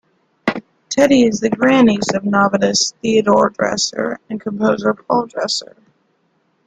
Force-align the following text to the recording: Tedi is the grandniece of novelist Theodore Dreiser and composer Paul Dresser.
Tedi 0.89 1.29
is 1.29 1.41
the 1.41 1.51
grandniece 1.51 2.11
of 2.15 2.23
novelist 2.25 2.95
Theodore 3.03 3.51
Dreiser 3.51 4.19
and 4.31 4.41
composer 4.41 4.95
Paul 4.95 5.27
Dresser. 5.27 5.77